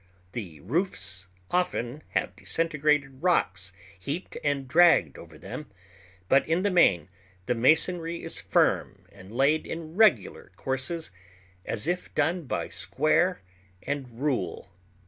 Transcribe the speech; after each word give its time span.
The 0.31 0.61
roofs 0.61 1.27
often 1.51 2.01
have 2.15 2.35
disintegrated 2.35 3.21
rocks 3.21 3.71
heaped 3.99 4.35
and 4.43 4.67
draggled 4.67 5.19
over 5.19 5.37
them, 5.37 5.69
but 6.27 6.43
in 6.47 6.63
the 6.63 6.71
main 6.71 7.07
the 7.45 7.53
masonry 7.53 8.23
is 8.23 8.41
firm 8.41 9.05
and 9.11 9.31
laid 9.31 9.67
in 9.67 9.93
regular 9.95 10.51
courses, 10.55 11.11
as 11.67 11.85
if 11.85 12.11
done 12.15 12.45
by 12.45 12.67
square 12.67 13.41
and 13.83 14.19
rule. 14.19 14.71